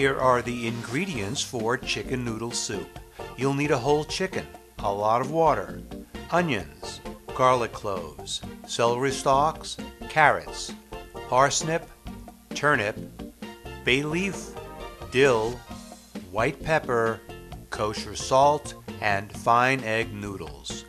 [0.00, 2.98] Here are the ingredients for chicken noodle soup.
[3.36, 4.46] You'll need a whole chicken,
[4.78, 5.82] a lot of water,
[6.30, 7.02] onions,
[7.34, 9.76] garlic cloves, celery stalks,
[10.08, 10.72] carrots,
[11.28, 11.86] parsnip,
[12.54, 12.96] turnip,
[13.84, 14.46] bay leaf,
[15.10, 15.50] dill,
[16.30, 17.20] white pepper,
[17.68, 18.72] kosher salt,
[19.02, 20.86] and fine egg noodles.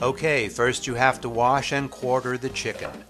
[0.00, 3.04] Okay, first you have to wash and quarter the chicken.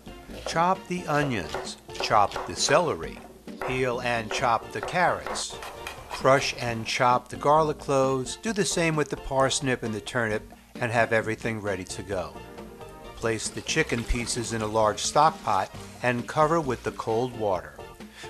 [0.48, 3.16] Chop the onions, chop the celery,
[3.66, 5.56] peel and chop the carrots,
[6.10, 10.42] crush and chop the garlic cloves, do the same with the parsnip and the turnip,
[10.76, 12.34] and have everything ready to go.
[13.16, 15.70] Place the chicken pieces in a large stock pot
[16.02, 17.74] and cover with the cold water.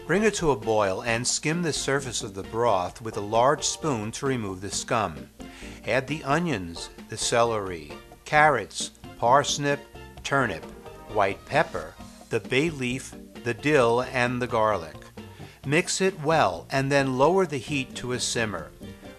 [0.06, 3.64] Bring it to a boil and skim the surface of the broth with a large
[3.64, 5.28] spoon to remove the scum.
[5.86, 7.92] Add the onions, the celery,
[8.24, 9.80] carrots, parsnip,
[10.22, 10.64] turnip,
[11.12, 11.94] white pepper,
[12.30, 13.14] the bay leaf,
[13.44, 14.96] the dill, and the garlic.
[15.64, 18.70] Mix it well and then lower the heat to a simmer.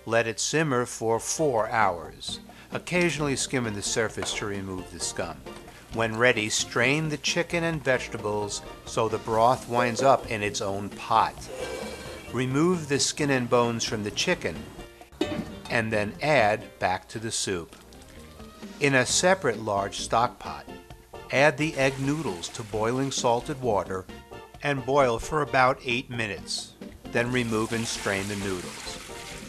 [0.05, 2.41] Let it simmer for 4 hours,
[2.73, 5.37] occasionally skimming the surface to remove the scum.
[5.93, 10.89] When ready, strain the chicken and vegetables so the broth winds up in its own
[10.89, 11.33] pot.
[12.33, 14.57] Remove the skin and bones from the chicken
[15.69, 17.75] and then add back to the soup.
[18.81, 20.67] In a separate large stock pot,
[21.31, 24.05] add the egg noodles to boiling salted water
[24.63, 26.73] and boil for about 8 minutes.
[27.11, 28.99] Then remove and strain the noodles.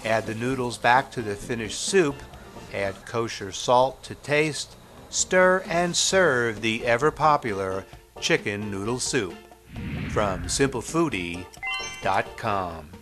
[0.05, 2.17] Add the noodles back to the finished soup,
[2.75, 4.77] add kosher salt to taste,
[5.09, 7.87] stir and serve the ever popular
[8.21, 9.35] chicken noodle soup.
[10.11, 12.94] From simplefoodie.com.